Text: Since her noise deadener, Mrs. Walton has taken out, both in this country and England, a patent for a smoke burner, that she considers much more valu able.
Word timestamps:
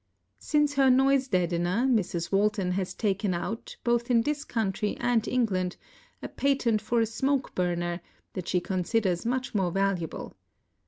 Since 0.39 0.73
her 0.73 0.89
noise 0.89 1.27
deadener, 1.27 1.85
Mrs. 1.85 2.31
Walton 2.31 2.71
has 2.71 2.95
taken 2.95 3.35
out, 3.35 3.77
both 3.83 4.09
in 4.09 4.23
this 4.23 4.43
country 4.43 4.97
and 4.99 5.27
England, 5.27 5.77
a 6.23 6.27
patent 6.27 6.81
for 6.81 7.01
a 7.01 7.05
smoke 7.05 7.53
burner, 7.53 8.01
that 8.33 8.47
she 8.47 8.61
considers 8.61 9.27
much 9.27 9.53
more 9.53 9.71
valu 9.71 10.01
able. 10.01 10.33